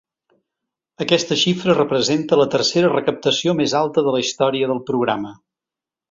[1.03, 5.35] Aquesta xifra representa la tercera recaptació més alta de la història del programa.